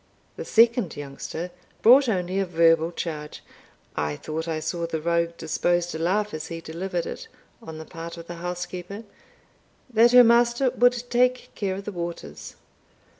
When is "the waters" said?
11.85-12.55